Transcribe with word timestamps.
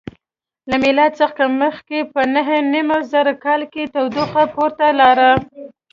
له 0.69 0.75
میلاد 0.83 1.11
څخه 1.21 1.43
مخکې 1.61 1.97
په 2.13 2.21
نهه 2.33 2.57
نیم 2.73 2.89
زره 3.11 3.33
کال 3.43 3.61
کې 3.73 3.83
تودوخه 3.93 4.43
پورته 4.53 4.85
لاړه. 4.99 5.31